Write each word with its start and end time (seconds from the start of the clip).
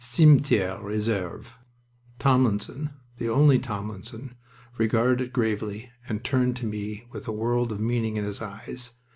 Cimetiere 0.03 0.81
reserve 0.81 1.59
Tomlinson, 2.17 2.89
the 3.17 3.29
only 3.29 3.59
Tomlinson, 3.59 4.33
regarded 4.79 5.21
it 5.23 5.31
gravely 5.31 5.91
and 6.09 6.23
turned 6.23 6.55
to 6.55 6.65
me 6.65 7.05
with 7.11 7.27
a 7.27 7.31
world 7.31 7.71
of 7.71 7.79
meaning 7.79 8.15
in 8.17 8.23
his 8.23 8.41
eyes. 8.41 8.93